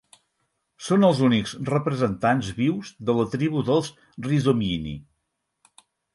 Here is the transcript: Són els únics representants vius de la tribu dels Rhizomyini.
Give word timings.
Són 0.85 1.03
els 1.09 1.19
únics 1.27 1.53
representants 1.69 2.49
vius 2.63 2.93
de 3.11 3.15
la 3.19 3.27
tribu 3.35 3.63
dels 3.69 3.93
Rhizomyini. 4.31 4.97